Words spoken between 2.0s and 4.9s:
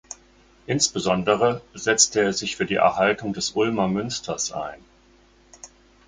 er sich für die Erhaltung des Ulmer Münsters ein.